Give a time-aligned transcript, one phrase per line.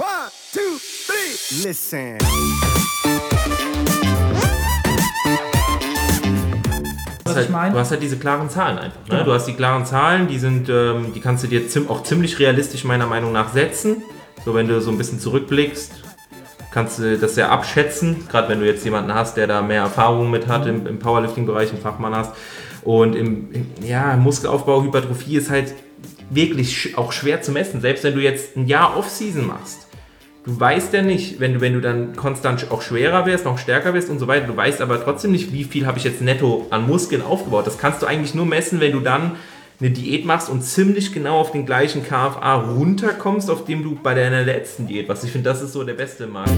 [0.00, 0.08] One,
[0.54, 1.68] two, three.
[1.68, 2.16] Listen.
[7.22, 7.74] Was halt, ich meine?
[7.74, 9.06] Du hast halt diese klaren Zahlen einfach.
[9.08, 9.18] Ne?
[9.18, 9.24] Ja.
[9.24, 12.38] Du hast die klaren Zahlen, die sind, ähm, die kannst du dir zim auch ziemlich
[12.38, 14.02] realistisch meiner Meinung nach setzen.
[14.42, 15.92] So wenn du so ein bisschen zurückblickst,
[16.72, 18.26] kannst du das sehr abschätzen.
[18.26, 21.72] Gerade wenn du jetzt jemanden hast, der da mehr Erfahrung mit hat im, im Powerlifting-Bereich,
[21.72, 22.32] einen Fachmann hast.
[22.84, 25.74] Und im, im ja, Muskelaufbau, Hypertrophie ist halt
[26.30, 27.82] wirklich auch schwer zu messen.
[27.82, 29.89] Selbst wenn du jetzt ein Jahr Off-Season machst,
[30.44, 33.94] du weißt ja nicht, wenn du, wenn du dann konstant auch schwerer wirst, noch stärker
[33.94, 36.66] wirst und so weiter, du weißt aber trotzdem nicht, wie viel habe ich jetzt netto
[36.70, 37.66] an Muskeln aufgebaut.
[37.66, 39.32] Das kannst du eigentlich nur messen, wenn du dann
[39.80, 44.14] eine Diät machst und ziemlich genau auf den gleichen KFA runterkommst, auf dem du bei
[44.14, 45.24] deiner letzten Diät warst.
[45.24, 46.52] Ich finde, das ist so der beste Markt.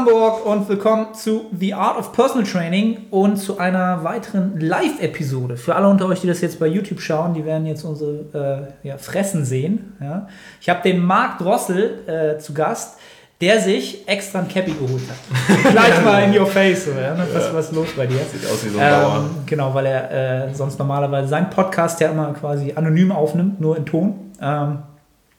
[0.00, 5.58] Hamburg und willkommen zu The Art of Personal Training und zu einer weiteren Live-Episode.
[5.58, 8.88] Für alle unter euch, die das jetzt bei YouTube schauen, die werden jetzt unsere äh,
[8.88, 9.92] ja, Fressen sehen.
[10.00, 10.26] Ja.
[10.58, 12.98] Ich habe den Marc Drossel äh, zu Gast,
[13.42, 15.70] der sich extra ein Cappy geholt hat.
[15.70, 16.86] Gleich mal in your face.
[16.86, 17.14] So, ja.
[17.18, 18.20] Was ist was los bei dir?
[18.20, 19.16] Sieht aus wie so ein Bauer.
[19.16, 23.76] Ähm, genau, weil er äh, sonst normalerweise seinen Podcast ja immer quasi anonym aufnimmt, nur
[23.76, 24.14] in Ton.
[24.40, 24.78] Ähm,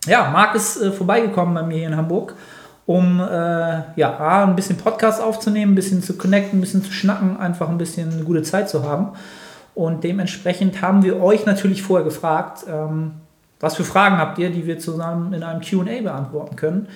[0.06, 2.36] ja, Marc ist äh, vorbeigekommen bei mir hier in Hamburg
[2.92, 3.24] um äh,
[3.96, 7.70] ja, A, ein bisschen Podcast aufzunehmen, ein bisschen zu connecten, ein bisschen zu schnacken, einfach
[7.70, 9.14] ein bisschen eine gute Zeit zu haben.
[9.74, 13.14] Und dementsprechend haben wir euch natürlich vorher gefragt, ähm,
[13.62, 16.88] was für Fragen habt ihr, die wir zusammen in einem QA beantworten können.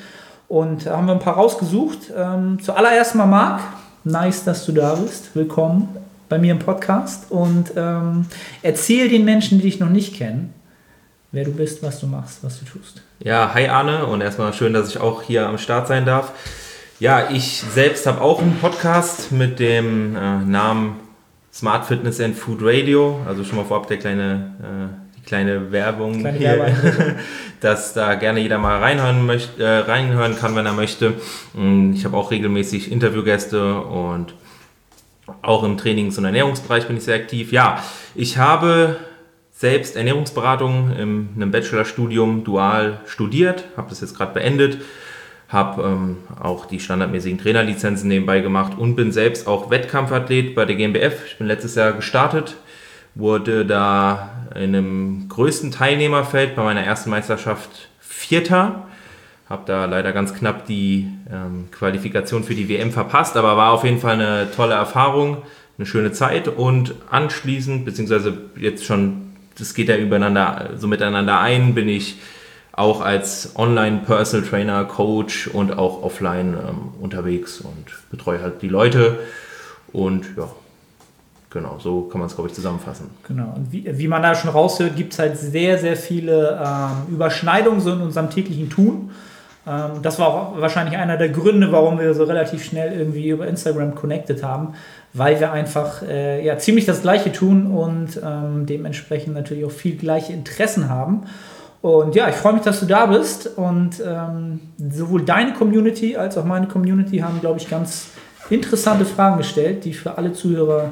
[0.49, 2.11] Und da haben wir ein paar rausgesucht.
[2.15, 3.61] Ähm, zuallererst mal Marc,
[4.03, 5.33] nice, dass du da bist.
[5.33, 5.87] Willkommen
[6.27, 7.31] bei mir im Podcast.
[7.31, 8.25] Und ähm,
[8.61, 10.53] erzähl den Menschen, die dich noch nicht kennen,
[11.35, 13.01] wer du bist, was du machst, was du tust.
[13.19, 16.31] Ja, hi Arne und erstmal schön, dass ich auch hier am Start sein darf.
[16.97, 20.95] Ja, ich selbst habe auch einen Podcast mit dem äh, Namen
[21.53, 23.19] Smart Fitness and Food Radio.
[23.27, 27.15] Also schon mal vorab der kleine, äh, die kleine Werbung kleine hier,
[27.59, 31.15] dass da gerne jeder mal reinhören, möchte, äh, reinhören kann, wenn er möchte.
[31.93, 34.33] Ich habe auch regelmäßig Interviewgäste und
[35.41, 37.51] auch im Trainings- und Ernährungsbereich bin ich sehr aktiv.
[37.51, 37.83] Ja,
[38.13, 38.95] ich habe
[39.65, 44.77] selbst Ernährungsberatung in einem Bachelorstudium dual studiert, habe das jetzt gerade beendet,
[45.49, 50.75] habe ähm, auch die standardmäßigen Trainerlizenzen nebenbei gemacht und bin selbst auch Wettkampfathlet bei der
[50.75, 51.25] GmbF.
[51.25, 52.57] Ich bin letztes Jahr gestartet,
[53.15, 58.85] wurde da in einem größten Teilnehmerfeld bei meiner ersten Meisterschaft Vierter.
[59.49, 63.83] Habe da leider ganz knapp die ähm, Qualifikation für die WM verpasst, aber war auf
[63.83, 65.37] jeden Fall eine tolle Erfahrung,
[65.79, 69.24] eine schöne Zeit und anschließend, beziehungsweise jetzt schon
[69.57, 72.17] das geht ja übereinander, so miteinander ein, bin ich
[72.71, 79.19] auch als Online-Personal Trainer, Coach und auch offline ähm, unterwegs und betreue halt die Leute.
[79.93, 80.49] Und ja,
[81.51, 83.09] genau, so kann man es, glaube ich, zusammenfassen.
[83.25, 87.13] Genau, und wie, wie man da schon raushört, gibt es halt sehr, sehr viele ähm,
[87.13, 89.11] Überschneidungen so in unserem täglichen Tun.
[89.65, 93.47] Ähm, das war auch wahrscheinlich einer der Gründe, warum wir so relativ schnell irgendwie über
[93.47, 94.73] Instagram connected haben,
[95.15, 99.95] weil wir einfach äh, ja, ziemlich das Gleiche tun und ähm, dementsprechend natürlich auch viel
[99.95, 101.23] gleiche Interessen haben.
[101.81, 103.57] Und ja, ich freue mich, dass du da bist.
[103.57, 104.59] Und ähm,
[104.89, 108.07] sowohl deine Community als auch meine Community haben, glaube ich, ganz
[108.49, 110.89] interessante Fragen gestellt, die für alle Zuhörer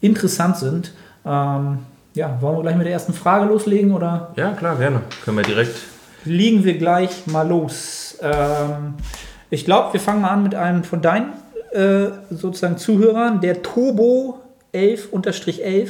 [0.00, 0.92] interessant sind.
[1.26, 1.78] Ähm,
[2.14, 3.92] ja, wollen wir gleich mit der ersten Frage loslegen?
[3.92, 4.32] Oder?
[4.36, 5.02] Ja, klar, gerne.
[5.24, 5.76] Können wir direkt.
[6.24, 8.16] Liegen wir gleich mal los.
[8.22, 8.94] Ähm,
[9.50, 11.32] ich glaube, wir fangen mal an mit einem von deinen
[11.72, 14.40] äh, sozusagen Zuhörern, der Turbo
[14.74, 15.88] 11-11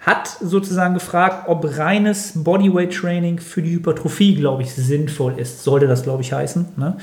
[0.00, 5.64] hat sozusagen gefragt, ob reines Bodyweight-Training für die Hypertrophie, glaube ich, sinnvoll ist.
[5.64, 6.66] Sollte das, glaube ich, heißen.
[6.76, 6.96] Ne?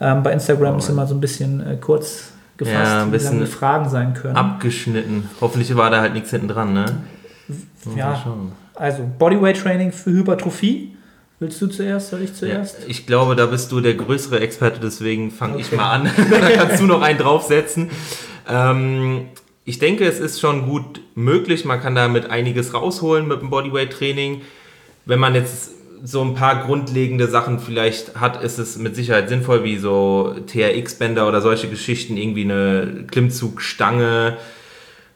[0.00, 0.78] Ähm, bei Instagram oh.
[0.78, 4.14] ist immer so ein bisschen äh, kurz gefasst, ja, ein bisschen wie lange Fragen sein
[4.14, 4.36] können.
[4.36, 5.30] Abgeschnitten.
[5.40, 6.86] Hoffentlich war da halt nichts hinten dran, ne?
[7.96, 8.22] Ja,
[8.74, 10.96] also Bodyweight-Training für Hypertrophie
[11.40, 12.10] Willst du zuerst?
[12.10, 12.80] Soll ich zuerst?
[12.80, 15.62] Ja, ich glaube, da bist du der größere Experte, deswegen fange okay.
[15.62, 16.10] ich mal an.
[16.30, 17.90] da kannst du noch einen draufsetzen.
[18.46, 19.28] Ähm,
[19.64, 21.64] ich denke, es ist schon gut möglich.
[21.64, 24.42] Man kann damit einiges rausholen mit dem Bodyweight-Training.
[25.06, 25.70] Wenn man jetzt
[26.04, 31.26] so ein paar grundlegende Sachen vielleicht hat, ist es mit Sicherheit sinnvoll, wie so TRX-Bänder
[31.26, 34.36] oder solche Geschichten, irgendwie eine Klimmzugstange.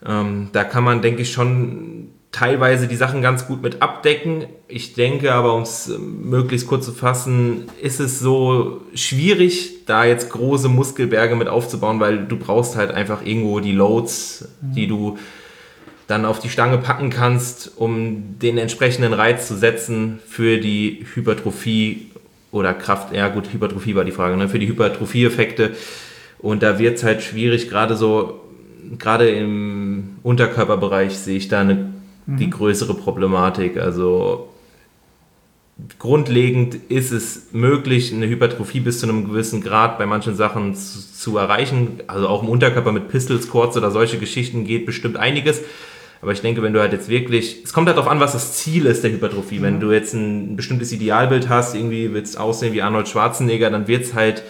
[0.06, 4.46] Ähm, da kann man, denke ich, schon teilweise die Sachen ganz gut mit abdecken.
[4.66, 10.30] Ich denke aber, um es möglichst kurz zu fassen, ist es so schwierig, da jetzt
[10.30, 14.74] große Muskelberge mit aufzubauen, weil du brauchst halt einfach irgendwo die Loads, mhm.
[14.74, 15.16] die du
[16.08, 22.10] dann auf die Stange packen kannst, um den entsprechenden Reiz zu setzen für die Hypertrophie
[22.50, 24.48] oder Kraft, ja gut, Hypertrophie war die Frage, ne?
[24.48, 25.70] für die Hypertrophie-Effekte.
[26.40, 28.40] Und da wird es halt schwierig, gerade so,
[28.98, 31.93] gerade im Unterkörperbereich sehe ich da eine,
[32.26, 33.76] die größere Problematik.
[33.76, 34.48] Also
[35.98, 41.00] grundlegend ist es möglich, eine Hypertrophie bis zu einem gewissen Grad bei manchen Sachen zu,
[41.00, 42.00] zu erreichen.
[42.06, 45.62] Also auch im Unterkörper mit Pistol Squats oder solche Geschichten geht bestimmt einiges.
[46.22, 48.56] Aber ich denke, wenn du halt jetzt wirklich, es kommt halt darauf an, was das
[48.56, 49.60] Ziel ist der Hypertrophie.
[49.60, 54.04] Wenn du jetzt ein bestimmtes Idealbild hast, irgendwie willst aussehen wie Arnold Schwarzenegger, dann wird
[54.04, 54.42] es halt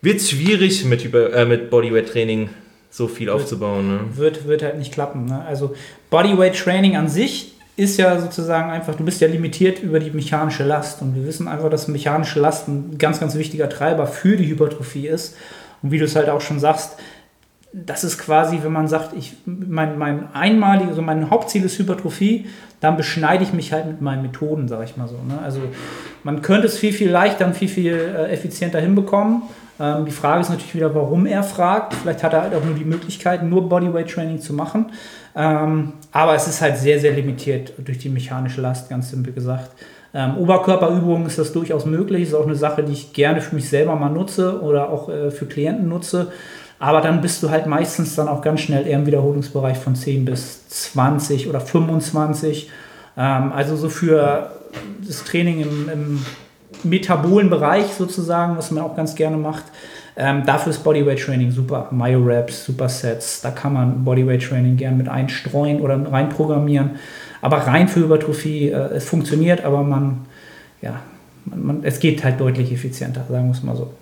[0.00, 2.50] wird's schwierig mit, Hyper, äh, mit Bodyweight-Training
[2.94, 3.88] so viel aufzubauen.
[3.88, 4.00] Ne?
[4.14, 5.24] Wird, wird halt nicht klappen.
[5.24, 5.44] Ne?
[5.44, 5.74] Also
[6.10, 10.62] Bodyweight Training an sich ist ja sozusagen einfach, du bist ja limitiert über die mechanische
[10.62, 11.02] Last.
[11.02, 15.08] Und wir wissen einfach, dass mechanische Last ein ganz, ganz wichtiger Treiber für die Hypertrophie
[15.08, 15.36] ist.
[15.82, 16.96] Und wie du es halt auch schon sagst,
[17.72, 22.46] das ist quasi, wenn man sagt, ich, mein, mein einmaliges, also mein Hauptziel ist Hypertrophie,
[22.78, 25.16] dann beschneide ich mich halt mit meinen Methoden, sage ich mal so.
[25.16, 25.40] Ne?
[25.42, 25.58] Also
[26.22, 29.42] man könnte es viel, viel leichter und viel, viel äh, effizienter hinbekommen.
[29.80, 31.94] Ähm, die Frage ist natürlich wieder, warum er fragt.
[31.94, 34.92] Vielleicht hat er halt auch nur die Möglichkeit, nur Bodyweight Training zu machen.
[35.36, 39.70] Ähm, aber es ist halt sehr, sehr limitiert durch die mechanische Last, ganz simpel gesagt.
[40.14, 42.22] Ähm, Oberkörperübungen ist das durchaus möglich.
[42.22, 45.30] Ist auch eine Sache, die ich gerne für mich selber mal nutze oder auch äh,
[45.32, 46.30] für Klienten nutze.
[46.78, 50.24] Aber dann bist du halt meistens dann auch ganz schnell eher im Wiederholungsbereich von 10
[50.24, 52.70] bis 20 oder 25.
[53.16, 54.52] Ähm, also so für
[55.04, 56.26] das Training im, im
[56.84, 59.64] metabolen Bereich sozusagen, was man auch ganz gerne macht.
[60.16, 61.88] Ähm, dafür ist Bodyweight Training super.
[61.90, 66.90] Myo-Raps, Supersets, da kann man Bodyweight Training gern mit einstreuen oder reinprogrammieren.
[67.40, 70.26] Aber rein für Hypertrophie, äh, es funktioniert, aber man,
[70.82, 71.00] ja,
[71.46, 73.92] man, man, es geht halt deutlich effizienter, sagen wir es mal so.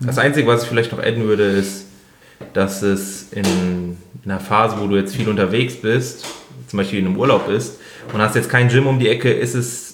[0.00, 1.86] Das Einzige, was ich vielleicht noch adden würde, ist,
[2.54, 6.24] dass es in einer Phase, wo du jetzt viel unterwegs bist,
[6.66, 7.78] zum Beispiel in einem Urlaub bist
[8.12, 9.91] und hast jetzt kein Gym um die Ecke, ist es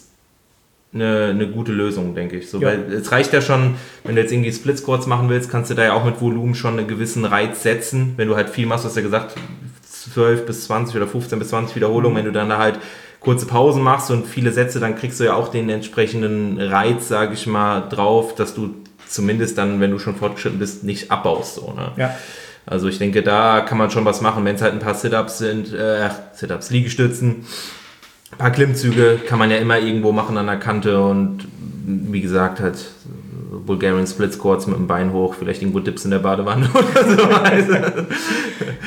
[0.93, 2.51] eine, eine gute Lösung, denke ich.
[2.51, 2.69] So, Ja.
[2.69, 3.75] Weil es reicht ja schon,
[4.05, 6.55] wenn du jetzt irgendwie Split Squats machen willst, kannst du da ja auch mit Volumen
[6.55, 8.15] schon einen gewissen Reiz setzen.
[8.17, 9.35] Wenn du halt viel machst, du hast ja gesagt,
[10.15, 12.79] 12 bis 20 oder 15 bis 20 Wiederholungen, wenn du dann da halt
[13.21, 17.35] kurze Pausen machst und viele Sätze, dann kriegst du ja auch den entsprechenden Reiz, sage
[17.35, 18.75] ich mal, drauf, dass du
[19.07, 21.57] zumindest dann, wenn du schon fortgeschritten bist, nicht abbaust.
[21.57, 21.93] So, ne?
[21.97, 22.17] Ja.
[22.65, 25.39] Also ich denke, da kann man schon was machen, wenn es halt ein paar Sit-Ups
[25.39, 27.47] sind, äh, Sit-Ups, Liegestützen,
[28.33, 31.47] ein paar Klimmzüge kann man ja immer irgendwo machen an der Kante und
[31.85, 32.79] wie gesagt halt
[33.69, 37.75] Bulgarian Split Squats mit dem Bein hoch, vielleicht irgendwo Dips in der Badewanne oder so.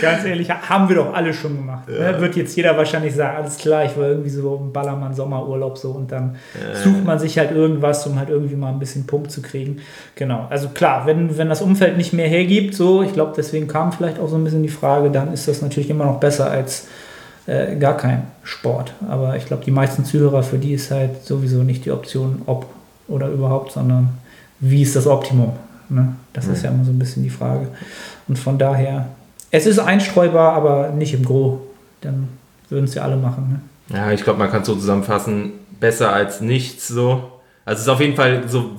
[0.02, 1.88] Ganz ehrlich, haben wir doch alle schon gemacht.
[1.88, 2.16] Ne?
[2.20, 5.92] Wird jetzt jeder wahrscheinlich sagen, alles klar, ich war irgendwie so im Ballermann Sommerurlaub so
[5.92, 6.36] und dann
[6.84, 9.78] sucht man sich halt irgendwas, um halt irgendwie mal ein bisschen Pump zu kriegen.
[10.16, 13.92] Genau, also klar, wenn, wenn das Umfeld nicht mehr hergibt, so, ich glaube, deswegen kam
[13.92, 16.88] vielleicht auch so ein bisschen die Frage, dann ist das natürlich immer noch besser als
[17.48, 18.94] äh, gar kein Sport.
[19.08, 22.68] Aber ich glaube, die meisten Zuhörer, für die ist halt sowieso nicht die Option, ob
[23.08, 24.10] oder überhaupt, sondern
[24.60, 25.54] wie ist das Optimum?
[25.90, 26.16] Ne?
[26.34, 27.68] Das ist ja immer so ein bisschen die Frage.
[28.28, 29.08] Und von daher,
[29.50, 31.68] es ist einstreubar, aber nicht im Gro.
[32.00, 32.30] Dann
[32.70, 33.62] würden es ja alle machen.
[33.90, 33.98] Ne?
[33.98, 37.32] ja, ich glaube, man kann es so zusammenfassen, besser als nichts so.
[37.66, 38.72] Also es ist auf jeden Fall so,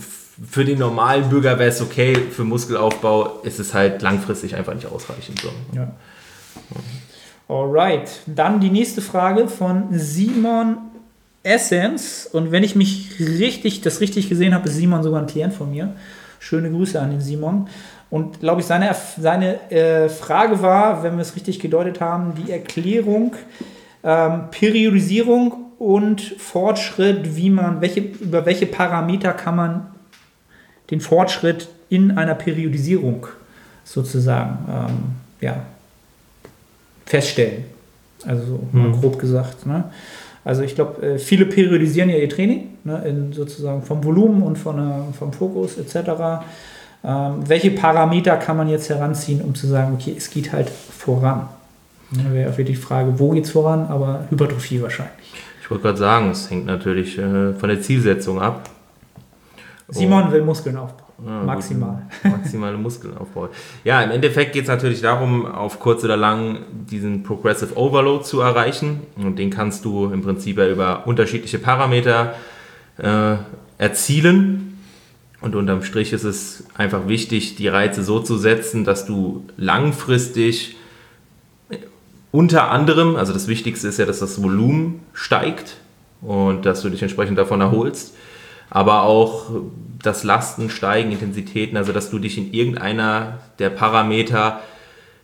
[0.50, 4.86] für den normalen Bürger wäre es okay, für Muskelaufbau ist es halt langfristig einfach nicht
[4.86, 5.48] ausreichend so.
[5.74, 5.88] Ja.
[7.52, 10.78] Alright, dann die nächste Frage von Simon
[11.42, 12.26] Essence.
[12.32, 15.70] Und wenn ich mich richtig, das richtig gesehen habe, ist Simon sogar ein Klient von
[15.70, 15.94] mir.
[16.38, 17.68] Schöne Grüße an den Simon.
[18.08, 22.50] Und glaube ich, seine, seine äh, Frage war, wenn wir es richtig gedeutet haben, die
[22.50, 23.34] Erklärung,
[24.02, 29.86] ähm, Periodisierung und Fortschritt, wie man, welche, über welche Parameter kann man
[30.90, 33.26] den Fortschritt in einer Periodisierung
[33.84, 34.98] sozusagen ähm,
[35.42, 35.66] ja,
[37.12, 37.64] feststellen.
[38.24, 39.66] Also so mal grob gesagt.
[39.66, 39.84] Ne?
[40.44, 44.56] Also ich glaube, äh, viele periodisieren ja ihr Training, ne, in sozusagen vom Volumen und
[44.56, 45.94] von der, vom Fokus etc.
[47.04, 51.48] Ähm, welche Parameter kann man jetzt heranziehen, um zu sagen, okay, es geht halt voran?
[52.12, 55.32] Ne, Wäre wirklich die Frage, wo geht es voran, aber Hypertrophie wahrscheinlich.
[55.60, 58.70] Ich wollte gerade sagen, es hängt natürlich äh, von der Zielsetzung ab.
[59.88, 61.01] Simon will Muskeln aufbauen.
[61.24, 62.02] Ja, Maximal.
[62.24, 63.48] Maximale Muskelaufbau.
[63.84, 66.58] Ja, im Endeffekt geht es natürlich darum, auf kurz oder lang
[66.90, 69.00] diesen Progressive Overload zu erreichen.
[69.16, 72.34] Und den kannst du im Prinzip ja über unterschiedliche Parameter
[72.98, 73.36] äh,
[73.78, 74.78] erzielen.
[75.40, 80.76] Und unterm Strich ist es einfach wichtig, die Reize so zu setzen, dass du langfristig
[82.32, 85.76] unter anderem, also das Wichtigste ist ja, dass das Volumen steigt
[86.22, 88.14] und dass du dich entsprechend davon erholst,
[88.74, 89.50] aber auch
[90.02, 94.60] das Lasten steigen, Intensitäten, also dass du dich in irgendeiner der Parameter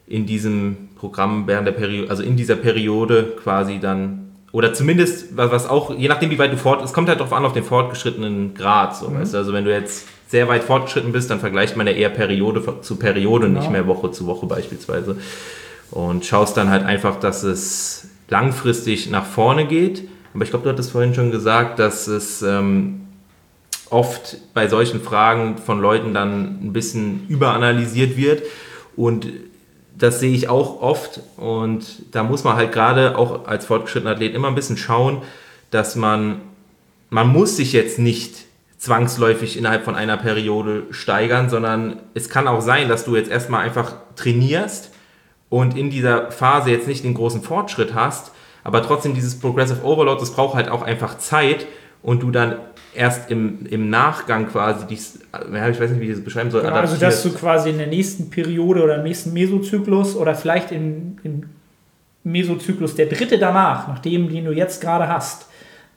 [0.07, 5.67] in diesem Programm während der Periode, also in dieser Periode quasi dann, oder zumindest, was
[5.67, 8.53] auch, je nachdem wie weit du fort, es kommt halt darauf an, auf den fortgeschrittenen
[8.55, 11.87] Grad, so, weißt du, also wenn du jetzt sehr weit fortgeschritten bist, dann vergleicht man
[11.87, 13.61] ja eher Periode zu Periode, Genau.
[13.61, 15.17] nicht mehr Woche zu Woche beispielsweise.
[15.91, 20.07] Und schaust dann halt einfach, dass es langfristig nach vorne geht.
[20.35, 23.08] Aber ich glaube, du hattest vorhin schon gesagt, dass es ähm,
[23.91, 28.43] oft bei solchen Fragen von Leuten dann ein bisschen überanalysiert wird.
[28.97, 29.29] Und
[29.97, 31.21] das sehe ich auch oft.
[31.37, 35.23] Und da muss man halt gerade auch als fortgeschrittener Athlet immer ein bisschen schauen,
[35.71, 36.41] dass man,
[37.11, 38.47] man muss sich jetzt nicht
[38.79, 43.65] zwangsläufig innerhalb von einer Periode steigern, sondern es kann auch sein, dass du jetzt erstmal
[43.65, 44.91] einfach trainierst
[45.49, 50.21] und in dieser Phase jetzt nicht den großen Fortschritt hast, aber trotzdem dieses Progressive Overload,
[50.21, 51.67] das braucht halt auch einfach Zeit
[52.03, 52.57] und du dann
[52.95, 56.75] erst im, im Nachgang quasi, dies, ich weiß nicht, wie ich das beschreiben soll, Genau,
[56.75, 61.19] also dass du quasi in der nächsten Periode oder im nächsten Mesozyklus oder vielleicht im,
[61.23, 61.45] im
[62.25, 65.47] Mesozyklus der dritte danach, nach dem, den du jetzt gerade hast,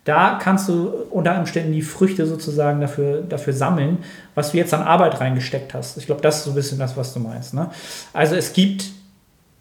[0.04, 4.00] da kannst du unter Umständen die Früchte sozusagen dafür, dafür sammeln,
[4.34, 5.98] was du jetzt an Arbeit reingesteckt hast.
[5.98, 7.54] Ich glaube, das ist so ein bisschen das, was du meinst.
[7.54, 7.70] Ne?
[8.12, 8.86] Also es gibt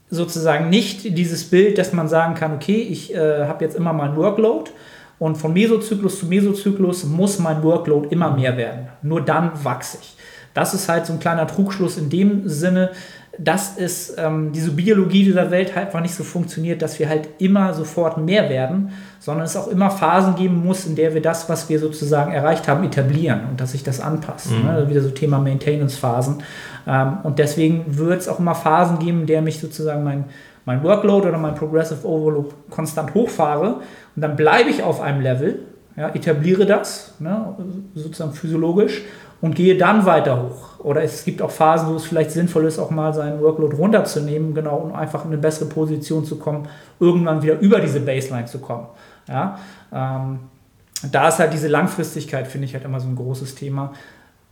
[0.08, 4.16] sozusagen nicht dieses Bild, dass man sagen kann, okay, ich äh, habe jetzt immer mein
[4.16, 4.70] Workload
[5.20, 8.88] und von Mesozyklus zu Mesozyklus muss mein Workload immer mehr werden.
[9.02, 10.16] Nur dann wachse ich.
[10.54, 12.90] Das ist halt so ein kleiner Trugschluss in dem Sinne,
[13.38, 17.28] dass es ähm, diese Biologie dieser Welt halt einfach nicht so funktioniert, dass wir halt
[17.38, 21.48] immer sofort mehr werden, sondern es auch immer Phasen geben muss, in der wir das,
[21.50, 24.50] was wir sozusagen erreicht haben, etablieren und dass sich das anpasst.
[24.50, 24.64] Mhm.
[24.64, 24.70] Ne?
[24.70, 26.42] Also wieder so Thema Maintenance-Phasen.
[26.86, 30.24] Ähm, und deswegen wird es auch immer Phasen geben, in der mich sozusagen mein,
[30.64, 33.76] mein Workload oder mein Progressive Overload konstant hochfahre
[34.16, 35.60] und dann bleibe ich auf einem Level,
[35.96, 37.54] ja, etabliere das, ne,
[37.94, 39.02] sozusagen physiologisch
[39.40, 40.80] und gehe dann weiter hoch.
[40.80, 44.54] Oder es gibt auch Phasen, wo es vielleicht sinnvoll ist, auch mal seinen Workload runterzunehmen,
[44.54, 48.58] genau, um einfach in eine bessere Position zu kommen, irgendwann wieder über diese Baseline zu
[48.58, 48.86] kommen.
[49.28, 49.58] Ja,
[49.92, 50.40] ähm,
[51.10, 53.92] da ist halt diese Langfristigkeit, finde ich halt immer so ein großes Thema.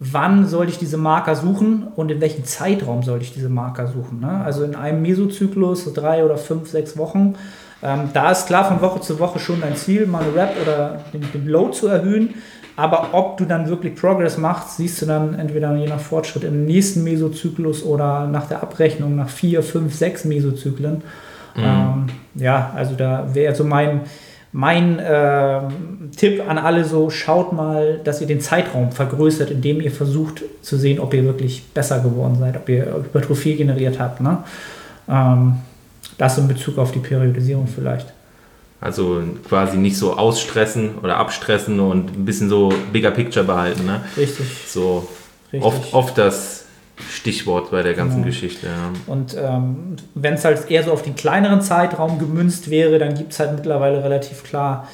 [0.00, 4.20] Wann sollte ich diese Marker suchen und in welchem Zeitraum sollte ich diese Marker suchen?
[4.20, 4.42] Ne?
[4.44, 7.34] Also in einem Mesozyklus, so drei oder fünf, sechs Wochen.
[7.82, 11.00] Ähm, da ist klar von Woche zu Woche schon dein Ziel, mal eine Rap oder
[11.12, 12.34] den, den Load zu erhöhen.
[12.76, 16.64] Aber ob du dann wirklich Progress machst, siehst du dann entweder je nach Fortschritt im
[16.64, 21.02] nächsten Mesozyklus oder nach der Abrechnung nach vier, fünf, sechs Mesozyklen.
[21.56, 24.02] Ähm, ja, also da wäre so mein,
[24.52, 29.90] mein ähm, Tipp an alle so, schaut mal, dass ihr den Zeitraum vergrößert, indem ihr
[29.90, 34.20] versucht zu sehen, ob ihr wirklich besser geworden seid, ob ihr Hypertrophie generiert habt.
[34.20, 34.38] Ne?
[35.08, 35.56] Ähm,
[36.16, 38.12] das in Bezug auf die Periodisierung vielleicht.
[38.80, 43.84] Also quasi nicht so ausstressen oder abstressen und ein bisschen so bigger picture behalten.
[43.84, 44.00] Ne?
[44.16, 44.46] Richtig.
[44.66, 45.08] So
[45.52, 45.62] Richtig.
[45.62, 46.64] oft, oft das
[47.10, 48.26] Stichwort bei der ganzen Genau.
[48.26, 48.66] Geschichte.
[48.66, 48.92] Ja.
[49.06, 53.32] Und ähm, wenn es halt eher so auf den kleineren Zeitraum gemünzt wäre, dann gibt
[53.32, 54.88] es halt mittlerweile relativ klar,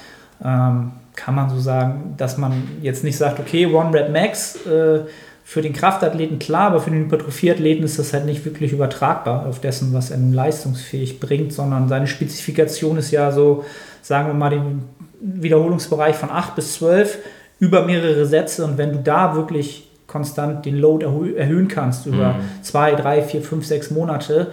[0.45, 5.01] ähm, kann man so sagen, dass man jetzt nicht sagt, okay, One Rep Max äh,
[5.45, 9.61] für den Kraftathleten klar, aber für den Hypertrophie-Athleten ist das halt nicht wirklich übertragbar auf
[9.61, 13.65] dessen, was er leistungsfähig bringt, sondern seine Spezifikation ist ja so,
[14.03, 14.83] sagen wir mal, den
[15.21, 17.19] Wiederholungsbereich von 8 bis 12
[17.61, 22.37] über mehrere Sätze und wenn du da wirklich konstant den Load erhö erhöhen kannst über
[22.63, 24.53] zwei, drei, vier, fünf, sechs Monate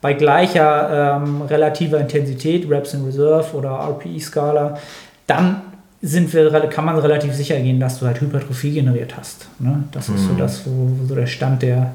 [0.00, 4.78] bei gleicher ähm, relativer Intensität, Reps in Reserve oder RPE-Skala,
[5.26, 5.60] dann
[6.00, 9.48] sind wir, kann man relativ sicher gehen, dass du halt Hypertrophie generiert hast.
[9.58, 9.84] Ne?
[9.92, 11.94] Das ist so das, wo, wo so der Stand der,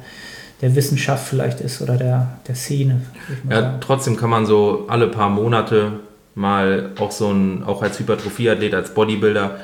[0.61, 3.01] der Wissenschaft vielleicht ist oder der, der Szene.
[3.49, 3.77] Ja, sagen.
[3.81, 5.93] trotzdem kann man so alle paar Monate
[6.35, 9.57] mal auch so ein, auch als Hypertrophie-Athlet, als Bodybuilder,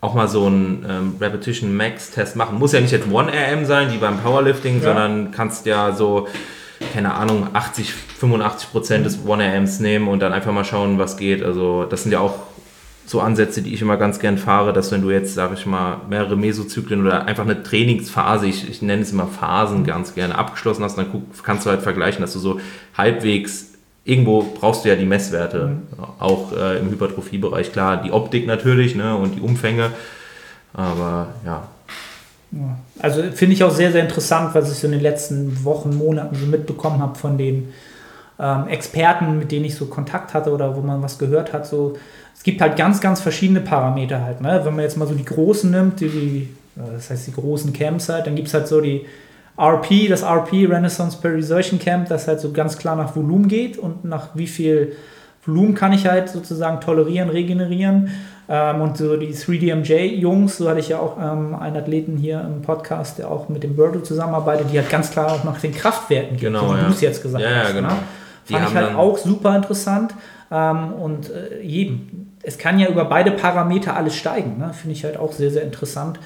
[0.00, 2.58] auch mal so einen ähm, Repetition Max Test machen.
[2.58, 4.84] Muss ja nicht jetzt 1RM sein, wie beim Powerlifting, Ja.
[4.84, 6.26] sondern kannst ja so,
[6.94, 11.42] keine Ahnung, 80, 85 Prozent des 1RMs nehmen und dann einfach mal schauen, was geht.
[11.42, 12.34] Also, das sind ja auch
[13.04, 16.00] so Ansätze, die ich immer ganz gern fahre, dass wenn du jetzt, sage ich mal,
[16.08, 20.84] mehrere Mesozyklen oder einfach eine Trainingsphase, ich, ich nenne es immer Phasen ganz gerne, abgeschlossen
[20.84, 22.60] hast, dann guck, kannst du halt vergleichen, dass du so
[22.96, 23.69] halbwegs,
[24.10, 25.76] irgendwo brauchst du ja die Messwerte,
[26.18, 29.90] auch äh, im Hypertrophiebereich, klar, die Optik natürlich ne, und die Umfänge,
[30.74, 31.68] aber ja,
[32.52, 32.76] Ja.
[32.98, 36.34] Also finde ich auch sehr, sehr interessant, was ich so in den letzten Wochen, Monaten
[36.34, 37.72] so mitbekommen habe von den
[38.38, 41.66] ähm, Experten, mit denen ich so Kontakt hatte oder wo man was gehört hat.
[41.66, 41.96] So,
[42.36, 44.40] es gibt halt ganz, ganz verschiedene Parameter halt.
[44.40, 44.60] Ne?
[44.64, 47.72] Wenn man jetzt mal so die großen nimmt, die, die äh, das heißt die großen
[47.72, 49.06] Camps halt, dann gibt es halt so die
[49.60, 54.04] RP, das RP, Renaissance Periodization Camp, das halt so ganz klar nach Volumen geht und
[54.04, 54.96] nach wie viel
[55.44, 58.10] Volumen kann ich halt sozusagen tolerieren, regenerieren.
[58.48, 62.62] Ähm, und so die 3DMJ-Jungs, so hatte ich ja auch ähm, einen Athleten hier im
[62.62, 66.32] Podcast, der auch mit dem Birdo zusammenarbeitet, die halt ganz klar auch nach den Kraftwerten
[66.32, 66.84] geht, Genau, so wie ja.
[66.84, 67.74] du es jetzt gesagt Ja, ja, hast.
[67.74, 67.88] genau.
[67.88, 67.96] Ne?
[68.48, 70.14] Die Fand ich halt auch super interessant.
[70.50, 74.58] Ähm, und äh, jedem, es kann ja über beide Parameter alles steigen.
[74.58, 74.72] Ne?
[74.72, 76.18] Finde ich halt auch sehr, sehr interessant.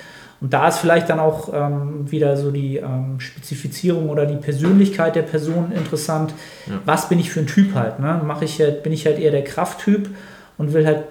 [0.44, 5.16] Und da ist vielleicht dann auch ähm, wieder so die ähm, Spezifizierung oder die Persönlichkeit
[5.16, 6.34] der Person interessant.
[6.66, 6.82] Ja.
[6.84, 7.98] Was bin ich für ein Typ halt?
[7.98, 8.20] Ne?
[8.26, 10.10] Mache ich halt, bin ich halt eher der Krafttyp
[10.58, 11.04] und will halt,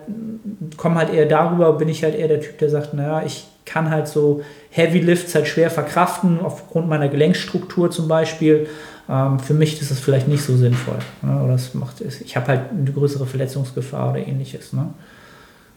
[0.78, 3.90] komme halt eher darüber, bin ich halt eher der Typ, der sagt, naja, ich kann
[3.90, 8.68] halt so Heavy Lifts halt schwer verkraften, aufgrund meiner Gelenkstruktur zum Beispiel.
[9.10, 11.00] Ähm, für mich ist das vielleicht nicht so sinnvoll.
[11.24, 11.44] Ne?
[11.44, 14.74] Oder das macht, ich habe halt eine größere Verletzungsgefahr oder ähnliches.
[14.74, 14.94] Ne?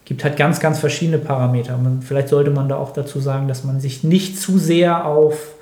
[0.06, 1.76] Gibt halt ganz, ganz verschiedene Parameter.
[1.76, 5.56] Man, vielleicht sollte man da auch dazu sagen, dass man sich nicht zu sehr auf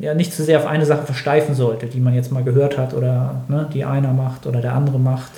[0.00, 2.92] ja, nicht zu sehr auf eine Sache versteifen sollte, die man jetzt mal gehört hat
[2.92, 5.32] oder ne, die einer macht oder der andere macht.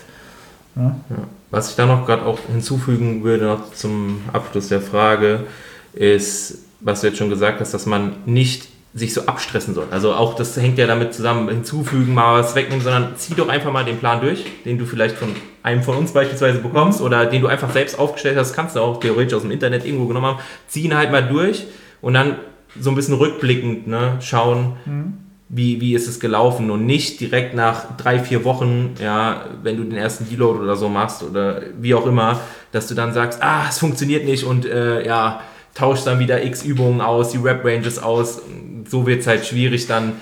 [0.74, 0.96] Ne?
[1.10, 1.16] Ja.
[1.50, 5.44] Was ich da noch gerade auch hinzufügen würde, noch zum Abschluss der Frage,
[5.92, 9.87] ist, was du jetzt schon gesagt hast, dass man nicht sich so abstressen soll.
[9.90, 13.73] Also auch das hängt ja damit zusammen, hinzufügen, mal was wegnehmen, sondern zieh doch einfach
[13.73, 15.28] mal den Plan durch, den du vielleicht von
[15.62, 18.99] einem von uns beispielsweise bekommst oder den du einfach selbst aufgestellt hast, kannst du auch
[18.99, 20.38] theoretisch aus dem Internet irgendwo genommen haben.
[20.66, 21.66] Zieh ihn halt mal durch
[22.00, 22.37] und dann
[22.78, 25.14] so ein bisschen rückblickend ne, schauen, mhm.
[25.49, 29.85] wie, wie ist es gelaufen und nicht direkt nach drei, vier Wochen, ja, wenn du
[29.85, 32.40] den ersten Deload oder so machst oder wie auch immer,
[32.73, 35.42] dass du dann sagst, ah, es funktioniert nicht und äh, ja,
[35.80, 38.42] tauscht dann wieder x Übungen aus, die Rep Ranges aus.
[38.87, 40.12] So wird es halt schwierig dann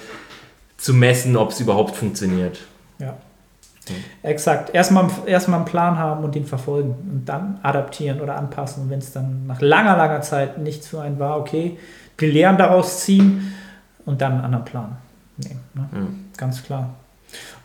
[0.76, 2.60] zu messen, ob es überhaupt funktioniert.
[3.00, 3.16] Ja.
[4.22, 4.74] Exakt.
[4.74, 8.84] Erstmal, erstmal einen Plan haben und ihn verfolgen und dann adaptieren oder anpassen.
[8.84, 11.78] Und wenn es dann nach langer, langer Zeit nichts für einen war, okay,
[12.20, 13.54] die Lehren daraus ziehen
[14.04, 14.96] und dann einen anderen Plan
[15.38, 15.60] nehmen.
[15.74, 15.88] Ne?
[15.92, 16.06] Ja.
[16.36, 16.90] Ganz klar.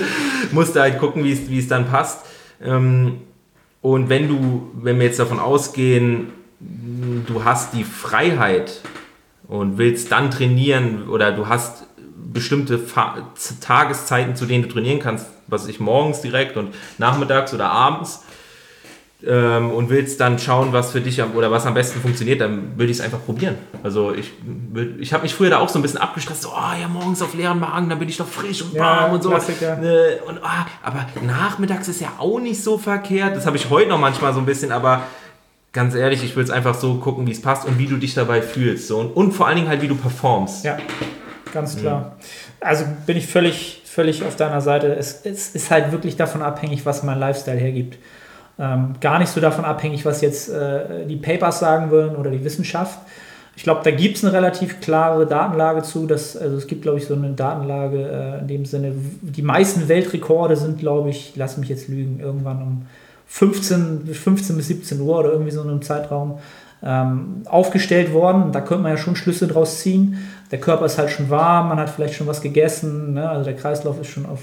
[0.52, 2.26] musst du halt gucken, wie es dann passt.
[2.62, 3.22] Ähm,
[3.82, 8.82] und wenn du, wenn wir jetzt davon ausgehen, du hast die Freiheit
[9.48, 11.86] und willst dann trainieren oder du hast
[12.34, 12.80] bestimmte
[13.62, 18.24] Tageszeiten, zu denen du trainieren kannst, was ich morgens direkt und nachmittags oder abends,
[19.26, 22.92] ähm, und willst dann schauen, was für dich oder was am besten funktioniert, dann würde
[22.92, 23.56] ich es einfach probieren.
[23.82, 24.32] Also ich,
[25.00, 27.34] ich habe mich früher da auch so ein bisschen abgestresst, so, oh ja, morgens auf
[27.34, 29.30] leeren Magen, dann bin ich doch frisch und warm ja, und so.
[29.30, 33.36] Ne, und, oh, aber nachmittags ist ja auch nicht so verkehrt.
[33.36, 35.04] Das habe ich heute noch manchmal so ein bisschen, aber
[35.72, 38.14] ganz ehrlich, ich will es einfach so gucken, wie es passt und wie du dich
[38.14, 38.88] dabei fühlst.
[38.88, 39.00] So.
[39.00, 40.66] Und, und vor allen Dingen halt, wie du performst.
[40.66, 40.78] Ja,
[41.54, 42.00] ganz klar.
[42.00, 42.24] Mhm.
[42.60, 44.94] Also bin ich völlig, völlig auf deiner Seite.
[44.96, 47.98] Es, es ist halt wirklich davon abhängig, was mein Lifestyle hergibt.
[48.60, 52.44] Ähm, gar nicht so davon abhängig, was jetzt äh, die Papers sagen würden oder die
[52.44, 53.00] Wissenschaft.
[53.56, 56.06] Ich glaube, da gibt es eine relativ klare Datenlage zu.
[56.06, 58.94] Dass, also es gibt, glaube ich, so eine Datenlage äh, in dem Sinne.
[59.22, 62.86] Die meisten Weltrekorde sind, glaube ich, lass mich jetzt lügen, irgendwann um
[63.28, 66.39] 15, 15 bis 17 Uhr oder irgendwie so in einem Zeitraum
[66.84, 68.52] ähm, aufgestellt worden.
[68.52, 70.18] Da könnte man ja schon Schlüsse draus ziehen.
[70.52, 73.28] Der Körper ist halt schon warm, man hat vielleicht schon was gegessen, ne?
[73.28, 74.39] also der Kreislauf ist schon auf,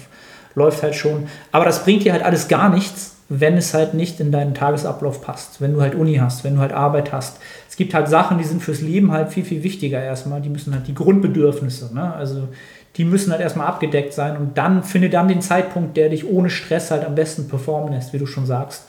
[0.57, 1.29] läuft halt schon.
[1.53, 5.23] Aber das bringt dir halt alles gar nichts, wenn es halt nicht in deinen Tagesablauf
[5.23, 7.39] passt, wenn du halt Uni hast, wenn du halt Arbeit hast.
[7.69, 10.41] Es gibt halt Sachen, die sind fürs Leben halt viel, viel wichtiger erstmal.
[10.41, 12.13] Die müssen halt die Grundbedürfnisse, ne?
[12.13, 12.49] also
[12.97, 16.51] die müssen halt erstmal abgedeckt sein und dann finde dann den Zeitpunkt, der dich ohne
[16.51, 18.87] Stress halt am besten performen lässt, wie du schon sagst.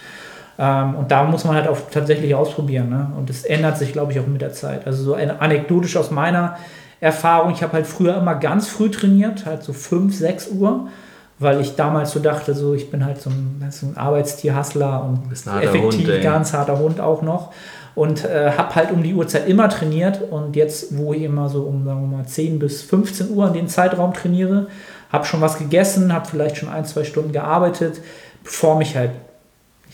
[0.58, 2.90] Ähm, und da muss man halt auch tatsächlich ausprobieren.
[2.90, 3.12] Ne?
[3.16, 4.88] Und das ändert sich, glaube ich, auch mit der Zeit.
[4.88, 6.58] Also so anekdotisch aus meiner
[7.00, 10.88] Erfahrung, ich habe halt früher immer ganz früh trainiert, halt so 5, 6 Uhr
[11.42, 15.32] weil ich damals so dachte, so ich bin halt so ein, so ein Arbeitstier-Hustler und
[15.32, 17.52] effektiv Hund, ganz harter Hund auch noch.
[17.94, 21.64] Und äh, habe halt um die Uhrzeit immer trainiert und jetzt, wo ich immer so
[21.64, 24.68] um, sagen wir mal, 10 bis 15 Uhr in den Zeitraum trainiere,
[25.12, 28.00] habe schon was gegessen, habe vielleicht schon ein, zwei Stunden gearbeitet,
[28.44, 29.12] performe ich halt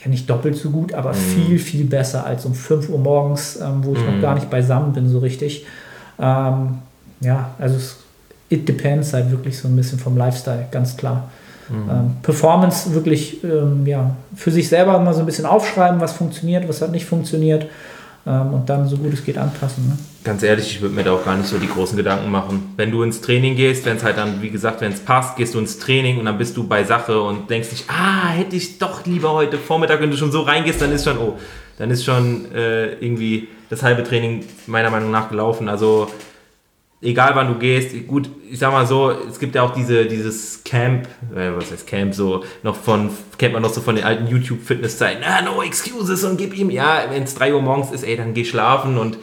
[0.04, 1.14] ja nicht doppelt so gut, aber mm.
[1.14, 4.06] viel, viel besser als um 5 Uhr morgens, ähm, wo ich mm.
[4.06, 4.22] noch mhm.
[4.22, 5.66] gar nicht beisammen bin so richtig.
[6.20, 6.78] Ähm,
[7.20, 7.96] ja, also es
[8.48, 11.30] it depends halt wirklich so ein bisschen vom Lifestyle, ganz klar.
[11.68, 11.90] Mhm.
[11.90, 16.68] Ähm, Performance wirklich ähm, ja, für sich selber mal so ein bisschen aufschreiben, was funktioniert,
[16.68, 17.66] was hat nicht funktioniert
[18.26, 19.88] ähm, und dann so gut es geht anpassen.
[19.88, 19.98] Ne?
[20.24, 22.74] Ganz ehrlich, ich würde mir da auch gar nicht so die großen Gedanken machen.
[22.76, 25.54] Wenn du ins Training gehst, wenn es halt dann, wie gesagt, wenn es passt, gehst
[25.54, 28.78] du ins Training und dann bist du bei Sache und denkst dich, ah, hätte ich
[28.78, 31.38] doch lieber heute Vormittag, wenn du schon so reingehst, dann ist schon, oh,
[31.78, 35.68] dann ist schon äh, irgendwie das halbe Training meiner Meinung nach gelaufen.
[35.68, 36.08] Also
[37.00, 40.64] egal wann du gehst, gut, ich sag mal so, es gibt ja auch diese, dieses
[40.64, 44.26] Camp, äh, was heißt Camp, so noch von, kennt man noch so von den alten
[44.26, 48.16] YouTube-Fitness-Zeiten, ah, no excuses und gib ihm, ja, wenn es 3 Uhr morgens ist, ey,
[48.16, 49.18] dann geh schlafen und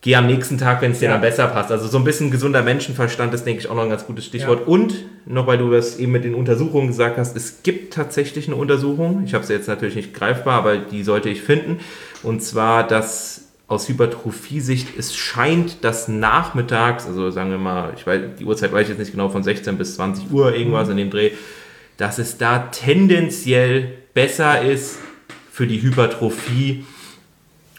[0.00, 1.12] geh am nächsten Tag, wenn es dir Ja.
[1.12, 1.72] dann besser passt.
[1.72, 4.68] Also so ein bisschen gesunder Menschenverstand ist, denke ich, auch noch ein ganz gutes Stichwort.
[4.68, 4.94] Und
[5.26, 9.24] noch weil du das eben mit den Untersuchungen gesagt hast, es gibt tatsächlich eine Untersuchung,
[9.26, 11.80] ich habe sie jetzt natürlich nicht greifbar, aber die sollte ich finden.
[12.22, 18.22] Und zwar, dass aus Hypertrophie-Sicht es scheint, dass nachmittags, also sagen wir mal, ich weiß,
[18.38, 21.10] die Uhrzeit weiß ich jetzt nicht genau, von 16 bis 20 Uhr irgendwas in dem
[21.10, 21.32] Dreh,
[21.98, 24.98] dass es da tendenziell besser ist
[25.52, 26.84] für die Hypertrophie,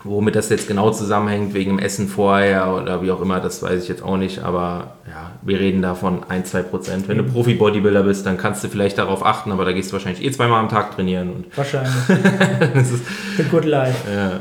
[0.05, 3.83] Womit das jetzt genau zusammenhängt, wegen dem Essen vorher oder wie auch immer, das weiß
[3.83, 4.39] ich jetzt auch nicht.
[4.39, 7.07] Aber ja, wir reden da von 1, 2 Prozent.
[7.09, 10.23] Wenn du Profi-Bodybuilder bist, dann kannst du vielleicht darauf achten, aber da gehst du wahrscheinlich
[10.23, 11.33] eh zweimal am Tag trainieren.
[11.33, 11.91] Und Wahrscheinlich.
[12.73, 13.03] das ist,
[13.37, 13.97] The good life.
[14.09, 14.39] ja,